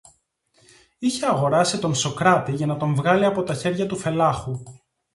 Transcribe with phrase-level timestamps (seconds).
[0.97, 4.63] Είχε αγοράσει τον Σωκράτη για να τον βγάλει από τα χέρια του Φελάχου